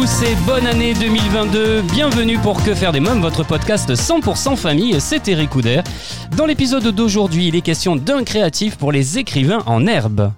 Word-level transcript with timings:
tous 0.00 0.24
bonne 0.46 0.66
année 0.66 0.94
2022. 0.94 1.82
Bienvenue 1.82 2.38
pour 2.38 2.64
Que 2.64 2.74
faire 2.74 2.90
des 2.90 3.00
mômes, 3.00 3.20
votre 3.20 3.44
podcast 3.44 3.90
100% 3.90 4.56
famille. 4.56 4.98
C'est 4.98 5.28
Eric 5.28 5.50
Couder. 5.50 5.82
Dans 6.38 6.46
l'épisode 6.46 6.86
d'aujourd'hui, 6.86 7.48
il 7.48 7.56
est 7.56 7.60
question 7.60 7.96
d'un 7.96 8.24
créatif 8.24 8.78
pour 8.78 8.92
les 8.92 9.18
écrivains 9.18 9.62
en 9.66 9.86
herbe. 9.86 10.32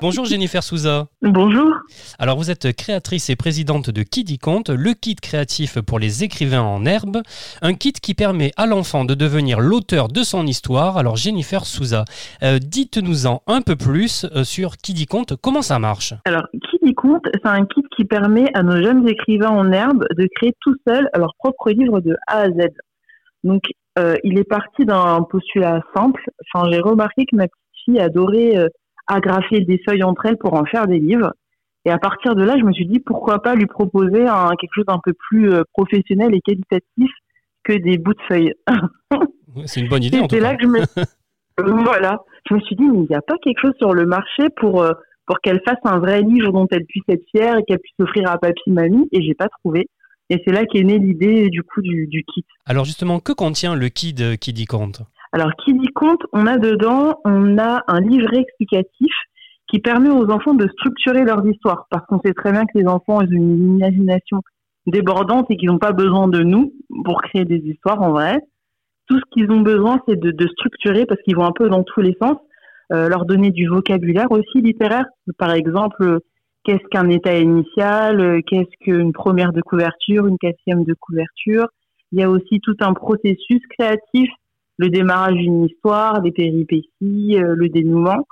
Bonjour 0.00 0.24
Jennifer 0.24 0.62
Souza. 0.62 1.08
Bonjour. 1.20 1.74
Alors 2.18 2.38
vous 2.38 2.50
êtes 2.50 2.74
créatrice 2.74 3.28
et 3.28 3.36
présidente 3.36 3.90
de 3.90 4.02
Kiddy 4.02 4.38
Conte, 4.38 4.70
le 4.70 4.94
kit 4.94 5.14
créatif 5.14 5.78
pour 5.82 5.98
les 5.98 6.24
écrivains 6.24 6.62
en 6.62 6.86
herbe, 6.86 7.18
un 7.60 7.74
kit 7.74 7.92
qui 7.92 8.14
permet 8.14 8.50
à 8.56 8.66
l'enfant 8.66 9.04
de 9.04 9.12
devenir 9.14 9.60
l'auteur 9.60 10.08
de 10.08 10.22
son 10.22 10.46
histoire. 10.46 10.96
Alors 10.96 11.16
Jennifer 11.16 11.66
Souza, 11.66 12.06
euh, 12.42 12.58
dites-nous-en 12.58 13.42
un 13.46 13.60
peu 13.60 13.76
plus 13.76 14.24
euh, 14.34 14.42
sur 14.42 14.78
Kiddy 14.78 15.04
Conte, 15.04 15.34
comment 15.36 15.60
ça 15.60 15.78
marche? 15.78 16.14
Alors, 16.24 16.46
Kiddy 16.70 16.94
Conte, 16.94 17.26
c'est 17.34 17.46
un 17.46 17.66
kit 17.66 17.84
qui 17.94 18.06
permet 18.06 18.46
à 18.54 18.62
nos 18.62 18.82
jeunes 18.82 19.06
écrivains 19.06 19.50
en 19.50 19.70
herbe 19.70 20.06
de 20.16 20.26
créer 20.34 20.54
tout 20.60 20.76
seuls 20.88 21.10
leur 21.14 21.34
propre 21.38 21.70
livre 21.70 22.00
de 22.00 22.16
A 22.26 22.38
à 22.38 22.48
Z. 22.48 22.68
Donc, 23.44 23.62
euh, 23.98 24.14
il 24.24 24.38
est 24.38 24.48
parti 24.48 24.86
d'un 24.86 25.22
postulat 25.30 25.82
simple. 25.94 26.22
Enfin, 26.54 26.70
j'ai 26.70 26.80
remarqué 26.80 27.26
que 27.30 27.36
ma 27.36 27.48
petite 27.48 27.84
fille 27.84 28.00
adorait 28.00 28.56
euh, 28.56 28.68
agrafer 29.10 29.60
des 29.60 29.80
feuilles 29.86 30.02
entre 30.02 30.26
elles 30.26 30.38
pour 30.38 30.54
en 30.54 30.64
faire 30.64 30.86
des 30.86 30.98
livres. 30.98 31.32
Et 31.84 31.90
à 31.90 31.98
partir 31.98 32.34
de 32.34 32.42
là, 32.42 32.56
je 32.58 32.64
me 32.64 32.72
suis 32.72 32.86
dit 32.86 33.00
pourquoi 33.00 33.42
pas 33.42 33.54
lui 33.54 33.66
proposer 33.66 34.26
un, 34.26 34.50
quelque 34.58 34.74
chose 34.74 34.86
d'un 34.86 35.00
peu 35.02 35.12
plus 35.12 35.52
euh, 35.52 35.62
professionnel 35.72 36.34
et 36.34 36.40
qualitatif 36.40 37.10
que 37.64 37.72
des 37.72 37.98
bouts 37.98 38.14
de 38.14 38.22
feuilles. 38.28 38.54
C'est 39.66 39.80
une 39.80 39.88
bonne 39.88 40.04
idée 40.04 40.20
C'est 40.30 40.40
là 40.40 40.54
que 40.56 40.62
je 40.62 40.68
me 40.68 40.80
voilà, 41.84 42.22
je 42.48 42.54
me 42.54 42.60
suis 42.60 42.76
dit 42.76 42.84
mais 42.84 42.98
il 42.98 43.06
n'y 43.08 43.16
a 43.16 43.22
pas 43.22 43.34
quelque 43.42 43.60
chose 43.60 43.74
sur 43.78 43.92
le 43.92 44.06
marché 44.06 44.44
pour 44.56 44.82
euh, 44.82 44.92
pour 45.26 45.40
qu'elle 45.40 45.60
fasse 45.66 45.78
un 45.84 45.98
vrai 45.98 46.22
livre 46.22 46.52
dont 46.52 46.66
elle 46.70 46.84
puisse 46.86 47.04
être 47.08 47.24
fière 47.30 47.58
et 47.58 47.64
qu'elle 47.64 47.78
puisse 47.78 47.94
offrir 48.00 48.28
à 48.30 48.38
papy 48.38 48.70
mamie 48.70 49.08
et 49.12 49.22
j'ai 49.22 49.34
pas 49.34 49.48
trouvé. 49.60 49.88
Et 50.28 50.40
c'est 50.44 50.52
là 50.52 50.64
qu'est 50.64 50.82
née 50.82 50.98
l'idée 50.98 51.48
du 51.48 51.62
coup 51.62 51.82
du, 51.82 52.06
du 52.06 52.24
kit. 52.24 52.44
Alors 52.66 52.84
justement, 52.84 53.20
que 53.20 53.32
contient 53.32 53.74
le 53.74 53.88
kit 53.88 54.12
de 54.12 54.34
Kiddy 54.34 54.64
Conte 54.64 55.02
Alors 55.32 55.54
qui 55.64 55.74
dit 55.74 55.88
compte, 55.94 56.22
on 56.32 56.46
a 56.46 56.58
dedans, 56.58 57.20
on 57.24 57.58
a 57.58 57.82
un 57.86 58.00
livret 58.00 58.38
explicatif 58.38 59.12
qui 59.68 59.78
permet 59.78 60.10
aux 60.10 60.28
enfants 60.30 60.54
de 60.54 60.68
structurer 60.68 61.24
leurs 61.24 61.46
histoires 61.46 61.86
parce 61.90 62.04
qu'on 62.06 62.20
sait 62.24 62.34
très 62.34 62.50
bien 62.50 62.64
que 62.64 62.76
les 62.76 62.86
enfants 62.86 63.18
ont 63.18 63.26
une 63.26 63.76
imagination 63.76 64.42
débordante 64.86 65.46
et 65.50 65.56
qu'ils 65.56 65.68
n'ont 65.68 65.78
pas 65.78 65.92
besoin 65.92 66.26
de 66.26 66.40
nous 66.40 66.72
pour 67.04 67.22
créer 67.22 67.44
des 67.44 67.58
histoires 67.58 68.02
en 68.02 68.10
vrai. 68.10 68.40
Tout 69.08 69.18
ce 69.18 69.24
qu'ils 69.32 69.50
ont 69.50 69.60
besoin, 69.60 70.00
c'est 70.08 70.18
de, 70.18 70.32
de 70.32 70.48
structurer 70.48 71.06
parce 71.06 71.20
qu'ils 71.22 71.36
vont 71.36 71.44
un 71.44 71.52
peu 71.52 71.68
dans 71.68 71.84
tous 71.84 72.00
les 72.00 72.16
sens, 72.20 72.36
euh, 72.92 73.08
leur 73.08 73.24
donner 73.24 73.50
du 73.50 73.68
vocabulaire 73.68 74.30
aussi 74.30 74.60
littéraire. 74.60 75.04
Par 75.38 75.52
exemple, 75.52 76.18
qu'est-ce 76.64 76.86
qu'un 76.90 77.08
état 77.08 77.38
initial, 77.38 78.42
qu'est-ce 78.48 78.76
qu'une 78.80 79.12
première 79.12 79.52
de 79.52 79.60
couverture, 79.62 80.26
une 80.26 80.38
quatrième 80.38 80.84
de 80.84 80.94
couverture. 80.94 81.68
Il 82.12 82.18
y 82.18 82.24
a 82.24 82.30
aussi 82.30 82.60
tout 82.60 82.76
un 82.80 82.92
processus 82.92 83.60
créatif, 83.78 84.28
le 84.80 84.88
démarrage 84.88 85.34
d'une 85.34 85.66
histoire, 85.66 86.22
les 86.22 86.32
péripéties, 86.32 87.36
euh, 87.36 87.54
le 87.54 87.68
dénouement. 87.68 88.26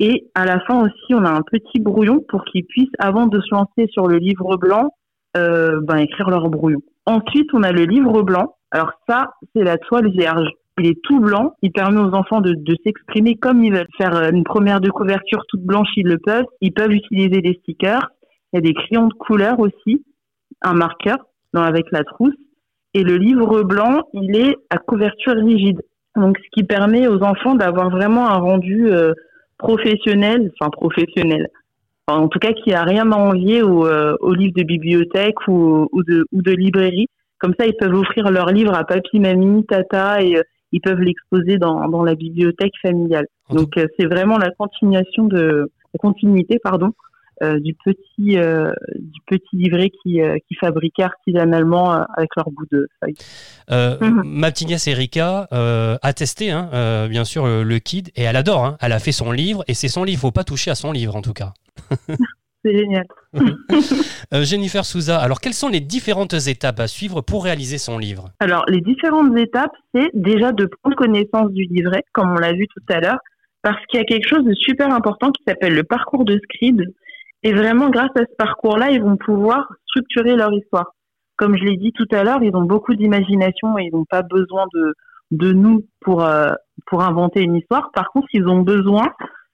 Et 0.00 0.30
à 0.34 0.46
la 0.46 0.58
fin 0.60 0.82
aussi, 0.82 1.14
on 1.14 1.22
a 1.24 1.30
un 1.30 1.42
petit 1.42 1.80
brouillon 1.80 2.24
pour 2.28 2.44
qu'ils 2.46 2.64
puissent, 2.64 2.96
avant 2.98 3.26
de 3.26 3.38
se 3.40 3.54
lancer 3.54 3.86
sur 3.92 4.08
le 4.08 4.16
livre 4.16 4.56
blanc, 4.56 4.94
euh, 5.36 5.80
ben, 5.82 5.98
écrire 5.98 6.30
leur 6.30 6.48
brouillon. 6.48 6.80
Ensuite, 7.04 7.48
on 7.52 7.62
a 7.62 7.72
le 7.72 7.84
livre 7.84 8.22
blanc. 8.22 8.56
Alors 8.70 8.92
ça, 9.06 9.34
c'est 9.54 9.64
la 9.64 9.76
toile 9.76 10.10
vierge. 10.10 10.48
Il 10.78 10.86
est 10.86 10.98
tout 11.02 11.20
blanc. 11.20 11.56
Il 11.60 11.72
permet 11.72 12.00
aux 12.00 12.14
enfants 12.14 12.40
de, 12.40 12.56
s'exprimer 12.84 13.36
comme 13.36 13.62
ils 13.62 13.72
veulent. 13.72 13.86
Faire 13.98 14.16
euh, 14.16 14.30
une 14.30 14.44
première 14.44 14.80
de 14.80 14.88
couverture 14.88 15.44
toute 15.48 15.62
blanche, 15.62 15.88
ils 15.96 16.06
le 16.06 16.16
peuvent. 16.16 16.46
Ils 16.62 16.72
peuvent 16.72 16.92
utiliser 16.92 17.42
des 17.42 17.58
stickers. 17.62 18.08
Il 18.52 18.56
y 18.56 18.58
a 18.58 18.60
des 18.62 18.72
crayons 18.72 19.08
de 19.08 19.14
couleur 19.14 19.60
aussi, 19.60 20.02
un 20.62 20.72
marqueur 20.72 21.18
dans, 21.52 21.62
avec 21.62 21.84
la 21.92 22.02
trousse. 22.02 22.34
Et 22.94 23.02
le 23.02 23.16
livre 23.16 23.62
blanc, 23.62 24.02
il 24.12 24.36
est 24.36 24.56
à 24.70 24.78
couverture 24.78 25.34
rigide. 25.34 25.82
Donc, 26.16 26.36
ce 26.38 26.48
qui 26.52 26.64
permet 26.64 27.08
aux 27.08 27.22
enfants 27.22 27.54
d'avoir 27.54 27.90
vraiment 27.90 28.28
un 28.28 28.38
rendu 28.38 28.92
euh, 28.92 29.14
professionnel, 29.58 30.52
enfin 30.60 30.70
professionnel, 30.70 31.48
Enfin, 32.06 32.20
en 32.20 32.28
tout 32.28 32.40
cas 32.40 32.52
qui 32.52 32.72
a 32.72 32.82
rien 32.82 33.12
à 33.12 33.16
envier 33.16 33.62
au, 33.62 33.86
euh, 33.86 34.16
aux 34.20 34.34
livres 34.34 34.54
de 34.56 34.64
bibliothèque 34.64 35.46
ou, 35.46 35.88
ou, 35.92 36.02
de, 36.02 36.26
ou 36.32 36.42
de 36.42 36.50
librairie. 36.50 37.06
Comme 37.38 37.54
ça, 37.58 37.66
ils 37.66 37.76
peuvent 37.76 37.94
offrir 37.94 38.30
leur 38.30 38.46
livre 38.46 38.74
à 38.74 38.84
papy, 38.84 39.20
mamie, 39.20 39.64
tata 39.66 40.22
et 40.22 40.36
euh, 40.36 40.42
ils 40.72 40.80
peuvent 40.80 41.00
l'exposer 41.00 41.58
dans, 41.58 41.88
dans 41.88 42.02
la 42.02 42.14
bibliothèque 42.14 42.74
familiale. 42.80 43.26
Donc, 43.50 43.76
euh, 43.76 43.86
c'est 43.98 44.06
vraiment 44.06 44.38
la 44.38 44.50
continuation 44.50 45.24
de 45.24 45.70
la 45.94 45.98
continuité, 45.98 46.58
pardon, 46.62 46.92
du 47.58 47.74
petit 47.84 48.38
euh, 48.38 48.72
du 48.98 49.20
petit 49.26 49.56
livret 49.56 49.90
qui 50.02 50.20
euh, 50.20 50.36
qui 50.48 50.54
fabriquaient 50.54 51.02
artisanalement 51.02 51.92
euh, 51.94 52.02
avec 52.16 52.30
leur 52.36 52.50
bout 52.50 52.66
de 52.70 52.86
feuille. 53.00 53.14
Euh, 53.70 53.96
Mhm. 54.00 54.22
Ma 54.24 54.50
petite 54.50 54.68
nièce 54.68 54.86
Erika 54.88 55.48
euh, 55.52 55.96
a 56.02 56.12
testé, 56.12 56.50
hein, 56.50 56.68
euh, 56.72 57.08
bien 57.08 57.24
sûr, 57.24 57.46
le, 57.46 57.62
le 57.62 57.78
kit 57.78 58.04
et 58.16 58.22
elle 58.22 58.36
adore. 58.36 58.64
hein. 58.64 58.76
Elle 58.80 58.92
a 58.92 58.98
fait 58.98 59.12
son 59.12 59.32
livre 59.32 59.64
et 59.68 59.74
c'est 59.74 59.88
son 59.88 60.04
livre. 60.04 60.20
Faut 60.20 60.30
pas 60.30 60.44
toucher 60.44 60.70
à 60.70 60.74
son 60.74 60.92
livre 60.92 61.16
en 61.16 61.22
tout 61.22 61.32
cas. 61.32 61.52
C'est 62.64 62.76
génial. 62.78 63.04
Euh, 64.34 64.44
Jennifer 64.44 64.84
Souza, 64.84 65.18
alors 65.18 65.40
quelles 65.40 65.52
sont 65.52 65.68
les 65.68 65.80
différentes 65.80 66.32
étapes 66.46 66.80
à 66.80 66.86
suivre 66.86 67.20
pour 67.20 67.44
réaliser 67.44 67.76
son 67.76 67.98
livre? 67.98 68.30
Alors, 68.40 68.64
les 68.68 68.80
différentes 68.80 69.36
étapes, 69.36 69.72
c'est 69.94 70.08
déjà 70.14 70.52
de 70.52 70.64
prendre 70.80 70.96
connaissance 70.96 71.50
du 71.52 71.64
livret, 71.64 72.02
comme 72.12 72.30
on 72.30 72.36
l'a 72.36 72.52
vu 72.52 72.66
tout 72.68 72.82
à 72.94 73.00
l'heure, 73.00 73.18
parce 73.62 73.84
qu'il 73.86 73.98
y 73.98 74.02
a 74.02 74.06
quelque 74.06 74.26
chose 74.28 74.44
de 74.44 74.54
super 74.54 74.90
important 74.94 75.30
qui 75.32 75.42
s'appelle 75.46 75.74
le 75.74 75.82
parcours 75.82 76.24
de 76.24 76.40
Scribd. 76.44 76.82
Et 77.42 77.52
vraiment, 77.52 77.90
grâce 77.90 78.10
à 78.16 78.20
ce 78.20 78.36
parcours-là, 78.36 78.90
ils 78.90 79.02
vont 79.02 79.16
pouvoir 79.16 79.68
structurer 79.86 80.36
leur 80.36 80.52
histoire. 80.52 80.94
Comme 81.36 81.56
je 81.56 81.64
l'ai 81.64 81.76
dit 81.76 81.92
tout 81.92 82.06
à 82.12 82.22
l'heure, 82.22 82.42
ils 82.42 82.54
ont 82.54 82.62
beaucoup 82.64 82.94
d'imagination 82.94 83.78
et 83.78 83.84
ils 83.84 83.92
n'ont 83.92 84.04
pas 84.04 84.22
besoin 84.22 84.66
de, 84.74 84.94
de 85.32 85.52
nous 85.52 85.86
pour, 86.00 86.24
euh, 86.24 86.50
pour 86.86 87.02
inventer 87.02 87.40
une 87.40 87.56
histoire. 87.56 87.90
Par 87.92 88.10
contre, 88.10 88.28
ils 88.32 88.46
ont 88.46 88.60
besoin, 88.60 89.08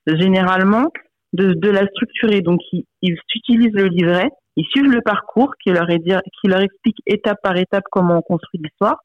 généralement, 0.07 0.93
de, 1.33 1.55
de 1.55 1.71
la 1.71 1.87
structurer. 1.87 2.43
Donc, 2.43 2.61
ils, 2.73 2.85
ils 3.01 3.17
utilisent 3.35 3.75
le 3.75 3.87
livret, 3.87 4.29
ils 4.57 4.67
suivent 4.67 4.91
le 4.91 5.01
parcours 5.01 5.55
qui 5.63 5.71
leur, 5.71 5.87
qui 5.87 6.49
leur 6.49 6.61
explique 6.61 6.99
étape 7.07 7.39
par 7.43 7.57
étape 7.57 7.85
comment 7.91 8.19
on 8.19 8.23
construit 8.23 8.61
l'histoire. 8.63 8.97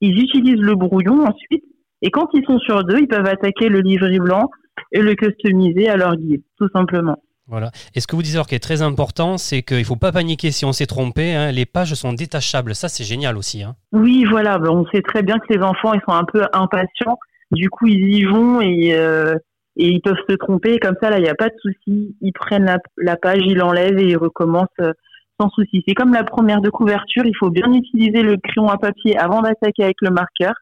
Ils 0.00 0.18
utilisent 0.18 0.62
le 0.62 0.74
brouillon 0.74 1.24
ensuite. 1.24 1.64
Et 2.00 2.10
quand 2.10 2.28
ils 2.32 2.44
sont 2.44 2.58
sur 2.58 2.82
deux, 2.82 2.98
ils 2.98 3.08
peuvent 3.08 3.26
attaquer 3.26 3.68
le 3.68 3.80
livret 3.80 4.18
blanc 4.18 4.50
et 4.90 5.00
le 5.00 5.14
customiser 5.14 5.88
à 5.88 5.96
leur 5.96 6.16
guide, 6.16 6.42
tout 6.58 6.68
simplement. 6.74 7.22
Voilà. 7.52 7.70
Et 7.94 8.00
ce 8.00 8.06
que 8.06 8.16
vous 8.16 8.22
disiez 8.22 8.36
alors 8.38 8.46
qui 8.46 8.54
est 8.54 8.58
très 8.58 8.80
important, 8.80 9.36
c'est 9.36 9.62
qu'il 9.62 9.84
faut 9.84 9.96
pas 9.96 10.10
paniquer 10.10 10.50
si 10.50 10.64
on 10.64 10.72
s'est 10.72 10.86
trompé. 10.86 11.34
hein. 11.34 11.52
Les 11.52 11.66
pages 11.66 11.92
sont 11.92 12.14
détachables. 12.14 12.74
Ça, 12.74 12.88
c'est 12.88 13.04
génial 13.04 13.36
aussi. 13.36 13.62
hein. 13.62 13.76
Oui, 13.92 14.24
voilà. 14.24 14.58
ben, 14.58 14.70
on 14.70 14.86
sait 14.86 15.02
très 15.02 15.22
bien 15.22 15.38
que 15.38 15.52
les 15.52 15.62
enfants, 15.62 15.92
ils 15.92 16.00
sont 16.08 16.14
un 16.14 16.24
peu 16.24 16.42
impatients. 16.54 17.18
Du 17.50 17.68
coup, 17.68 17.86
ils 17.88 18.14
y 18.16 18.24
vont 18.24 18.62
et, 18.62 18.94
euh, 18.94 19.34
et 19.76 19.88
ils 19.90 20.00
peuvent 20.00 20.16
se 20.26 20.34
tromper. 20.36 20.78
Comme 20.78 20.96
ça, 21.02 21.10
là, 21.10 21.18
il 21.18 21.22
n'y 21.24 21.28
a 21.28 21.34
pas 21.34 21.50
de 21.50 21.54
souci. 21.60 22.16
Ils 22.22 22.32
prennent 22.32 22.64
la, 22.64 22.78
la 22.96 23.16
page, 23.16 23.42
ils 23.44 23.56
l'enlèvent 23.58 23.98
et 23.98 24.08
ils 24.08 24.16
recommencent 24.16 24.66
euh, 24.80 24.94
sans 25.38 25.50
souci. 25.50 25.84
C'est 25.86 25.92
comme 25.94 26.14
la 26.14 26.24
première 26.24 26.62
de 26.62 26.70
couverture. 26.70 27.24
Il 27.26 27.36
faut 27.38 27.50
bien 27.50 27.70
utiliser 27.70 28.22
le 28.22 28.38
crayon 28.38 28.68
à 28.70 28.78
papier 28.78 29.18
avant 29.18 29.42
d'attaquer 29.42 29.84
avec 29.84 29.96
le 30.00 30.08
marqueur. 30.10 30.54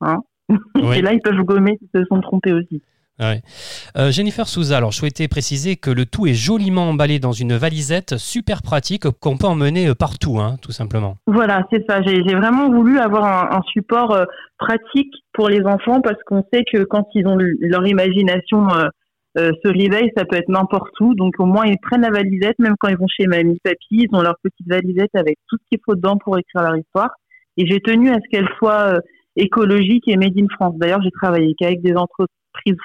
Hein. 0.00 0.18
Oui. 0.48 0.58
Et 0.98 1.02
là, 1.02 1.12
ils 1.12 1.20
peuvent 1.22 1.36
gommer 1.44 1.78
s'ils 1.78 1.88
se 2.02 2.04
sont 2.08 2.20
trompés 2.20 2.52
aussi. 2.52 2.82
Ouais. 3.20 3.42
Euh, 3.96 4.10
Jennifer 4.10 4.48
Souza, 4.48 4.78
alors 4.78 4.90
je 4.90 4.98
souhaitais 4.98 5.28
préciser 5.28 5.76
que 5.76 5.90
le 5.90 6.06
tout 6.06 6.26
est 6.26 6.34
joliment 6.34 6.88
emballé 6.88 7.18
dans 7.18 7.32
une 7.32 7.54
valisette 7.54 8.16
super 8.16 8.62
pratique 8.62 9.04
qu'on 9.20 9.36
peut 9.36 9.46
emmener 9.46 9.88
euh, 9.88 9.94
partout, 9.94 10.38
hein, 10.38 10.56
tout 10.62 10.72
simplement. 10.72 11.16
Voilà, 11.26 11.62
c'est 11.70 11.84
ça. 11.88 12.00
J'ai 12.02 12.22
vraiment 12.34 12.70
voulu 12.70 12.98
avoir 12.98 13.54
un, 13.54 13.60
support 13.72 14.12
euh, 14.12 14.24
pratique 14.58 15.12
pour 15.34 15.48
les 15.48 15.62
enfants 15.62 16.00
parce 16.00 16.20
qu'on 16.26 16.42
sait 16.52 16.64
que 16.72 16.84
quand 16.84 17.06
ils 17.14 17.26
ont 17.26 17.36
le- 17.36 17.54
leur 17.60 17.86
imagination 17.86 18.68
euh, 19.38 19.50
se 19.62 19.68
réveille, 19.68 20.10
ça 20.16 20.24
peut 20.24 20.36
être 20.36 20.48
n'importe 20.48 20.98
où. 21.00 21.14
Donc 21.14 21.34
au 21.38 21.46
moins 21.46 21.66
ils 21.66 21.78
prennent 21.82 22.02
la 22.02 22.10
valisette, 22.10 22.58
même 22.58 22.74
quand 22.80 22.88
ils 22.88 22.98
vont 22.98 23.08
chez 23.08 23.26
mamie, 23.26 23.58
papy, 23.62 23.76
ils 23.90 24.08
ont 24.12 24.22
leur 24.22 24.36
petite 24.42 24.66
valisette 24.66 25.14
avec 25.14 25.36
tout 25.48 25.56
ce 25.58 25.64
qu'il 25.70 25.80
faut 25.84 25.94
dedans 25.94 26.16
pour 26.16 26.38
écrire 26.38 26.62
leur 26.62 26.76
histoire. 26.76 27.10
Et 27.58 27.66
j'ai 27.66 27.80
tenu 27.80 28.10
à 28.10 28.14
ce 28.14 28.28
qu'elle 28.30 28.48
soit 28.58 28.98
écologique 29.36 30.08
et 30.08 30.16
made 30.16 30.36
in 30.38 30.46
France. 30.54 30.74
D'ailleurs, 30.78 31.02
j'ai 31.02 31.10
travaillé 31.10 31.54
qu'avec 31.58 31.82
des 31.82 31.94
entreprises 31.94 32.28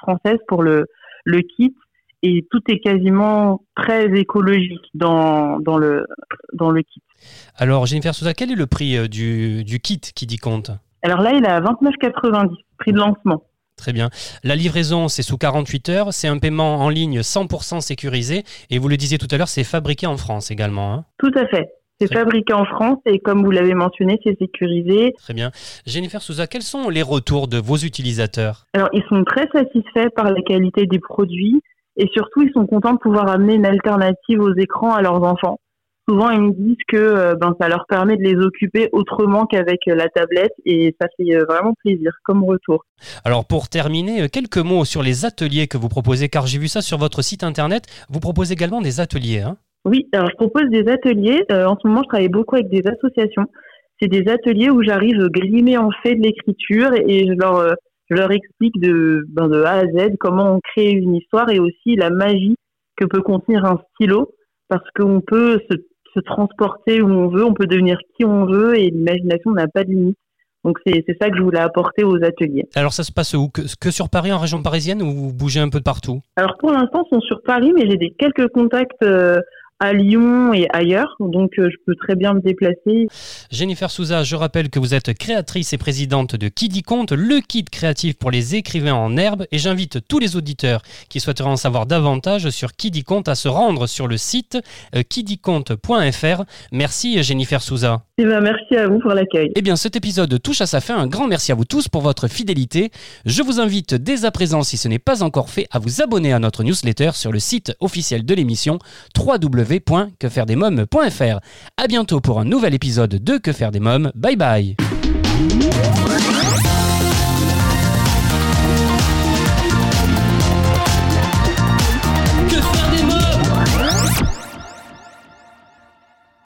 françaises 0.01 0.39
pour 0.47 0.63
le 0.63 0.85
le 1.27 1.41
kit 1.41 1.75
et 2.23 2.45
tout 2.49 2.61
est 2.69 2.79
quasiment 2.79 3.61
très 3.75 4.05
écologique 4.17 4.89
dans, 4.93 5.59
dans, 5.59 5.77
le, 5.77 6.05
dans 6.53 6.71
le 6.71 6.81
kit. 6.81 7.01
Alors 7.57 7.85
Jennifer 7.85 8.15
Souza, 8.15 8.33
quel 8.33 8.51
est 8.51 8.55
le 8.55 8.65
prix 8.65 8.97
euh, 8.97 9.07
du, 9.07 9.63
du 9.63 9.79
kit 9.79 9.99
qui 9.99 10.25
dit 10.25 10.37
compte? 10.37 10.71
Alors 11.03 11.21
là, 11.21 11.33
il 11.33 11.43
est 11.43 11.49
à 11.49 11.61
29,90, 11.61 12.55
prix 12.79 12.91
de 12.91 12.97
lancement. 12.97 13.43
Très 13.75 13.93
bien. 13.93 14.09
La 14.43 14.55
livraison, 14.55 15.07
c'est 15.07 15.21
sous 15.21 15.37
48 15.37 15.89
heures. 15.89 16.13
C'est 16.13 16.27
un 16.27 16.39
paiement 16.39 16.77
en 16.77 16.89
ligne 16.89 17.19
100% 17.19 17.81
sécurisé. 17.81 18.43
Et 18.71 18.79
vous 18.79 18.87
le 18.87 18.97
disiez 18.97 19.19
tout 19.19 19.27
à 19.29 19.37
l'heure, 19.37 19.47
c'est 19.47 19.63
fabriqué 19.63 20.07
en 20.07 20.17
France 20.17 20.49
également. 20.49 20.93
Hein? 20.93 21.05
Tout 21.19 21.31
à 21.35 21.45
fait. 21.47 21.69
C'est 21.99 22.13
fabriqué 22.13 22.53
en 22.53 22.65
France 22.65 22.99
et 23.05 23.19
comme 23.19 23.43
vous 23.43 23.51
l'avez 23.51 23.73
mentionné, 23.73 24.19
c'est 24.23 24.37
sécurisé. 24.37 25.13
Très 25.17 25.33
bien. 25.33 25.51
Jennifer 25.85 26.21
Souza, 26.21 26.45
quels 26.45 26.61
sont 26.61 26.89
les 26.89 27.01
retours 27.01 27.47
de 27.47 27.57
vos 27.57 27.77
utilisateurs? 27.77 28.65
Alors, 28.73 28.89
ils 28.93 29.03
sont 29.09 29.23
très 29.23 29.47
satisfaits 29.51 30.09
par 30.15 30.31
la 30.31 30.41
qualité 30.41 30.85
des 30.85 30.99
produits 30.99 31.61
et 31.97 32.07
surtout, 32.13 32.43
ils 32.43 32.51
sont 32.53 32.67
contents 32.67 32.93
de 32.93 32.99
pouvoir 32.99 33.27
amener 33.27 33.55
une 33.55 33.65
alternative 33.65 34.39
aux 34.39 34.53
écrans 34.53 34.93
à 34.93 35.01
leurs 35.01 35.23
enfants. 35.23 35.59
Souvent, 36.09 36.29
ils 36.29 36.39
me 36.39 36.53
disent 36.53 36.77
que 36.87 36.95
euh, 36.95 37.35
ben, 37.35 37.53
ça 37.59 37.67
leur 37.67 37.85
permet 37.85 38.15
de 38.15 38.21
les 38.21 38.35
occuper 38.35 38.87
autrement 38.93 39.45
qu'avec 39.45 39.79
euh, 39.89 39.95
la 39.95 40.07
tablette 40.07 40.53
et 40.63 40.95
ça 41.01 41.07
fait 41.17 41.35
euh, 41.35 41.43
vraiment 41.49 41.73
plaisir 41.83 42.11
comme 42.23 42.45
retour. 42.45 42.85
Alors, 43.25 43.45
pour 43.45 43.67
terminer, 43.67 44.29
quelques 44.29 44.59
mots 44.59 44.85
sur 44.85 45.03
les 45.03 45.25
ateliers 45.25 45.67
que 45.67 45.77
vous 45.77 45.89
proposez, 45.89 46.29
car 46.29 46.47
j'ai 46.47 46.59
vu 46.59 46.69
ça 46.69 46.81
sur 46.81 46.97
votre 46.97 47.21
site 47.21 47.43
internet. 47.43 47.87
Vous 48.09 48.21
proposez 48.21 48.53
également 48.53 48.79
des 48.79 49.01
ateliers. 49.01 49.41
Hein? 49.41 49.57
Oui, 49.87 50.07
alors 50.13 50.29
je 50.29 50.35
propose 50.35 50.69
des 50.69 50.87
ateliers. 50.87 51.43
en 51.49 51.77
ce 51.77 51.87
moment, 51.87 52.03
je 52.03 52.09
travaille 52.09 52.29
beaucoup 52.29 52.55
avec 52.55 52.69
des 52.69 52.83
associations. 52.87 53.45
C'est 54.01 54.07
des 54.07 54.29
ateliers 54.29 54.69
où 54.69 54.83
j'arrive 54.83 55.27
grimer 55.29 55.77
en 55.77 55.89
fait 56.03 56.15
de 56.15 56.21
l'écriture 56.21 56.91
et 56.93 57.25
je 57.27 57.33
leur 57.33 57.75
je 58.09 58.15
leur 58.15 58.31
explique 58.31 58.79
de, 58.79 59.25
ben 59.29 59.47
de 59.47 59.63
A 59.63 59.79
à 59.79 59.85
Z 59.85 60.15
comment 60.19 60.55
on 60.55 60.59
crée 60.59 60.91
une 60.91 61.15
histoire 61.15 61.49
et 61.49 61.59
aussi 61.59 61.95
la 61.95 62.09
magie 62.09 62.55
que 62.95 63.05
peut 63.05 63.21
contenir 63.21 63.65
un 63.65 63.79
stylo 63.93 64.33
parce 64.69 64.85
qu'on 64.95 65.21
peut 65.21 65.59
se, 65.69 65.77
se, 66.13 66.19
transporter 66.21 67.01
où 67.01 67.09
on 67.09 67.27
veut, 67.27 67.45
on 67.45 67.53
peut 67.53 67.67
devenir 67.67 67.97
qui 68.15 68.25
on 68.25 68.45
veut 68.45 68.77
et 68.77 68.89
l'imagination 68.89 69.51
n'a 69.51 69.67
pas 69.67 69.83
de 69.83 69.89
limite. 69.89 70.17
Donc 70.63 70.79
c'est 70.85 71.03
ça 71.21 71.29
que 71.29 71.37
je 71.37 71.43
voulais 71.43 71.59
apporter 71.59 72.03
aux 72.03 72.21
ateliers. 72.23 72.67
Alors 72.75 72.91
ça 72.91 73.03
se 73.03 73.11
passe 73.11 73.33
où? 73.33 73.49
Que, 73.49 73.61
que, 73.79 73.91
sur 73.91 74.09
Paris, 74.09 74.33
en 74.33 74.39
région 74.39 74.61
parisienne, 74.61 75.01
ou 75.01 75.11
vous 75.11 75.33
bougez 75.33 75.61
un 75.61 75.69
peu 75.69 75.79
de 75.79 75.83
partout? 75.83 76.19
Alors 76.35 76.57
pour 76.57 76.71
l'instant, 76.71 77.03
ils 77.05 77.15
sont 77.15 77.21
sur 77.21 77.41
Paris, 77.43 77.71
mais 77.73 77.89
j'ai 77.89 77.95
des 77.95 78.13
quelques 78.17 78.49
contacts 78.49 79.01
euh, 79.03 79.39
à 79.79 79.93
Lyon 79.93 80.53
et 80.53 80.67
ailleurs, 80.73 81.15
donc 81.19 81.59
euh, 81.59 81.69
je 81.69 81.75
peux 81.85 81.95
très 81.95 82.15
bien 82.15 82.33
me 82.33 82.41
déplacer. 82.41 83.07
Jennifer 83.51 83.91
Souza, 83.91 84.23
je 84.23 84.35
rappelle 84.35 84.69
que 84.69 84.79
vous 84.79 84.93
êtes 84.93 85.13
créatrice 85.13 85.73
et 85.73 85.77
présidente 85.77 86.35
de 86.35 86.47
Qui 86.47 86.67
dit 86.67 86.81
compte, 86.81 87.11
le 87.11 87.39
kit 87.41 87.63
créatif 87.63 88.17
pour 88.17 88.31
les 88.31 88.55
écrivains 88.55 88.95
en 88.95 89.17
herbe, 89.17 89.45
et 89.51 89.59
j'invite 89.59 89.99
tous 90.07 90.19
les 90.19 90.35
auditeurs 90.35 90.81
qui 91.09 91.19
souhaiteraient 91.19 91.49
en 91.49 91.57
savoir 91.57 91.85
davantage 91.85 92.49
sur 92.49 92.73
Qui 92.73 92.89
dit 92.89 93.03
compte 93.03 93.27
à 93.27 93.35
se 93.35 93.47
rendre 93.47 93.87
sur 93.87 94.07
le 94.07 94.17
site 94.17 94.57
euh, 94.95 95.03
quidicompte.fr. 95.03 96.43
Merci 96.71 97.21
Jennifer 97.21 97.61
Souza. 97.61 98.01
Eh 98.17 98.25
ben, 98.25 98.41
merci 98.41 98.75
à 98.75 98.87
vous 98.87 98.97
pour 98.97 99.11
l'accueil. 99.11 99.51
Eh 99.55 99.61
bien, 99.61 99.75
cet 99.75 99.95
épisode 99.95 100.41
touche 100.41 100.61
à 100.61 100.65
sa 100.65 100.81
fin. 100.81 100.97
Un 100.97 101.05
grand 101.05 101.27
merci 101.27 101.51
à 101.51 101.55
vous 101.55 101.65
tous 101.65 101.87
pour 101.87 102.01
votre 102.01 102.27
fidélité. 102.27 102.89
Je 103.25 103.43
vous 103.43 103.59
invite 103.59 103.93
dès 103.93 104.25
à 104.25 104.31
présent, 104.31 104.63
si 104.63 104.75
ce 104.75 104.87
n'est 104.87 104.97
pas 104.97 105.21
encore 105.21 105.51
fait, 105.51 105.67
à 105.69 105.77
vous 105.77 106.01
abonner 106.01 106.33
à 106.33 106.39
notre 106.39 106.63
newsletter 106.63 107.11
sur 107.13 107.31
le 107.31 107.37
site 107.37 107.75
officiel 107.79 108.25
de 108.25 108.33
l'émission 108.33 108.79
www.quefairedesmoms.fr. 109.67 111.39
À 111.77 111.87
bientôt 111.87 112.21
pour 112.21 112.39
un 112.39 112.45
nouvel 112.45 112.73
épisode 112.73 113.15
de 113.15 113.37
Que 113.37 113.51
faire 113.51 113.71
des 113.71 113.79
mômes. 113.79 114.11
Bye 114.15 114.35
bye. 114.35 114.75